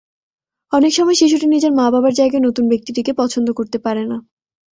অনেক 0.71 0.91
সময় 0.93 1.17
শিশুটি 1.19 1.45
নিজের 1.47 1.71
মা-বাবার 1.73 2.13
জায়গায় 2.13 2.43
নতুন 2.43 2.65
ব্যক্তিটিকে 2.69 3.11
পছন্দ 3.13 3.47
করতে 3.59 3.77
পারে 3.79 4.03
না। 4.05 4.17